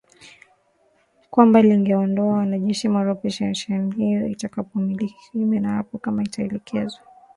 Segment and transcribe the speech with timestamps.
[1.31, 6.99] kwamba lingeondoa wanajeshi mara operesheni hiyo itakapokamilika kinyume na hapo kama itaelekezwa vinginevyo